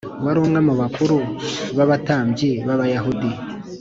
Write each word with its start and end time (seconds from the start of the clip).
wari 0.23 0.37
umwe 0.45 0.59
mu 0.67 0.73
bakuru 0.81 1.15
b 1.75 1.77
abatambyi 1.85 2.49
b 2.65 2.67
Abayahudi 2.75 3.29